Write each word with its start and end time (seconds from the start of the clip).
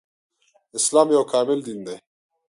اسلام 0.77 1.07
يو 1.15 1.23
کامل 1.31 1.59
دين 1.65 1.79
دی 1.85 1.97